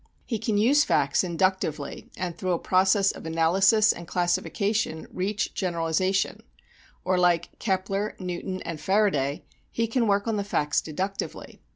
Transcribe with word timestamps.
He 0.25 0.39
can 0.39 0.57
use 0.57 0.83
facts 0.83 1.23
inductively 1.23 2.09
and 2.17 2.35
through 2.35 2.53
a 2.53 2.57
process 2.57 3.11
of 3.11 3.27
analysis 3.27 3.93
and 3.93 4.07
classification 4.07 5.05
reach 5.13 5.53
generalization; 5.53 6.41
or 7.05 7.19
like 7.19 7.59
Kepler, 7.59 8.15
Newton 8.17 8.63
and 8.63 8.81
Faraday 8.81 9.45
he 9.71 9.85
can 9.85 10.07
work 10.07 10.27
on 10.27 10.37
the 10.37 10.43
facts 10.43 10.81
deductively. 10.81 11.61